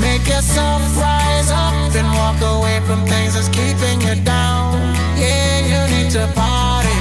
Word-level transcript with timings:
Make 0.00 0.28
yourself 0.28 0.82
rise 0.96 1.50
up 1.50 1.94
and 1.94 2.08
walk 2.20 2.40
away 2.42 2.80
from 2.86 3.04
things 3.06 3.34
that's 3.34 3.48
keeping 3.48 4.00
you 4.00 4.14
down. 4.24 4.76
Yeah, 5.16 5.60
you 5.70 5.80
need 5.94 6.10
to 6.12 6.26
party 6.34 6.98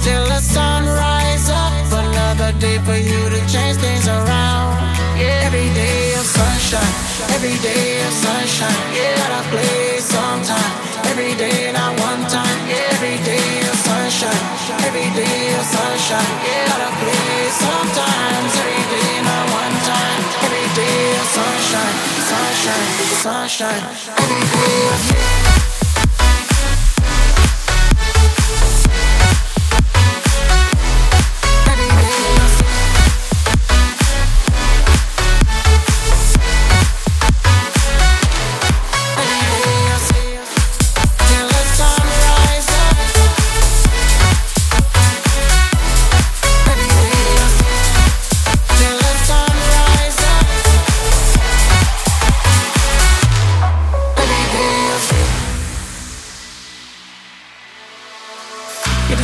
till 0.00 0.24
the 0.26 0.40
sun 0.40 0.84
rise 0.86 1.48
up. 1.50 1.72
Another 1.92 2.52
day 2.58 2.78
for 2.78 2.96
you 2.96 3.20
to 3.34 3.40
change 3.52 3.76
things 3.78 4.06
around. 4.08 4.72
Yeah, 5.18 5.46
every 5.48 5.68
day 5.74 6.14
of 6.14 6.26
sunshine, 6.26 6.94
every 7.34 7.56
day 7.58 8.04
of 8.06 8.12
sunshine. 8.12 8.78
Yeah, 8.94 9.16
gotta 9.16 9.42
play 9.50 9.98
sometime. 9.98 10.72
Every 11.10 11.34
day, 11.34 11.72
not 11.72 11.98
one 12.00 12.22
time. 12.28 12.45
Sunshine, 22.36 23.48
sunshine. 23.48 24.16
Every 24.18 24.40
day 24.60 25.35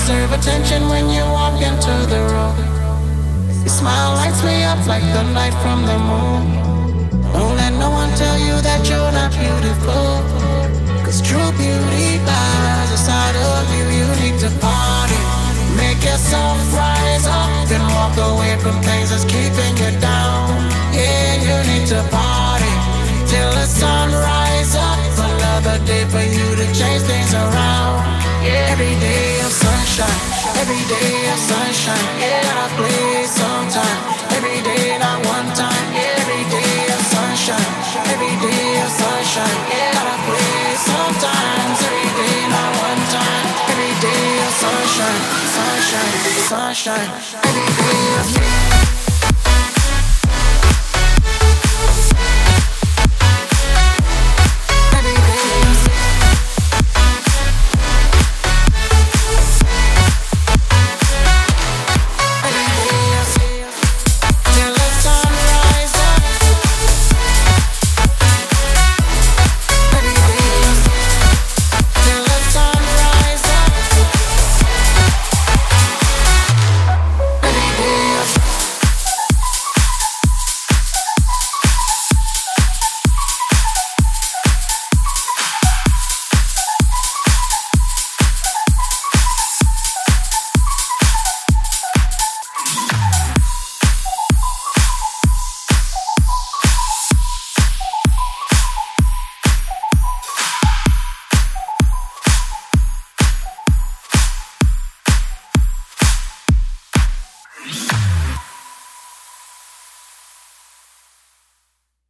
deserve 0.03 0.33
attention 0.33 0.89
when 0.89 1.09
you 1.09 1.23
walk 1.31 1.55
into 1.63 1.95
the 2.11 2.19
room. 2.35 2.57
Your 3.63 3.71
smile 3.71 4.15
lights 4.19 4.43
me 4.43 4.65
up 4.65 4.83
like 4.89 5.07
the 5.15 5.23
light 5.31 5.55
from 5.63 5.87
the 5.87 5.97
moon. 6.11 6.43
Don't 7.31 7.55
let 7.55 7.73
no 7.79 7.89
one 7.91 8.11
tell 8.19 8.37
you 8.37 8.55
that 8.67 8.83
you're 8.91 9.13
not 9.15 9.31
beautiful. 9.31 10.07
Cause 11.07 11.23
true 11.23 11.51
beauty 11.55 12.19
lies 12.19 12.91
inside 12.91 13.37
of 13.55 13.63
you. 13.75 13.85
You 13.99 14.09
need 14.23 14.37
to 14.43 14.51
party. 14.59 15.23
Make 15.79 16.03
yourself 16.03 16.59
rise 16.75 17.27
up 17.31 17.71
and 17.71 17.85
walk 17.95 18.19
away 18.19 18.59
from 18.59 18.83
things 18.83 19.15
that's 19.15 19.23
keeping 19.25 19.75
you 19.79 19.91
down. 20.03 20.51
Yeah, 20.91 21.47
you 21.47 21.57
need 21.71 21.87
to 21.95 22.03
party 22.11 22.75
till 23.31 23.53
the 23.55 23.67
sun 23.71 24.11
rise 24.11 24.75
up. 24.75 24.99
Another 25.31 25.79
day 25.87 26.03
for 26.11 26.27
you 26.27 26.47
to 26.59 26.67
change 26.75 27.03
things 27.07 27.33
around. 27.35 28.03
Yeah, 28.43 28.75
every 28.75 28.99
day 28.99 29.43
sunshine, 29.65 30.21
every 30.61 30.83
day 30.91 31.13
of 31.33 31.39
sunshine. 31.39 32.07
Yeah, 32.19 32.43
gotta 32.47 32.69
play 32.79 33.25
sometime. 33.27 33.99
Every 34.37 34.59
day, 34.69 34.99
not 34.99 35.19
one 35.27 35.49
time. 35.55 35.87
Yeah, 35.95 36.23
every 36.23 36.45
day 36.51 36.75
of 36.95 37.01
sunshine, 37.15 37.71
every 38.13 38.35
day 38.47 38.67
of 38.85 38.91
sunshine. 38.91 39.59
Yeah, 39.71 39.93
gotta 39.97 40.17
play 40.29 40.57
sometimes. 40.91 41.77
Every 41.89 42.09
day, 42.21 42.37
not 42.55 42.73
one 42.89 43.03
time. 43.17 43.47
Every 43.73 43.95
day 44.07 44.27
of 44.47 44.53
sunshine, 44.63 45.21
sunshine, 45.57 46.15
sunshine. 46.51 47.09
Every 47.49 47.69
day 47.81 48.03
of 48.21 48.52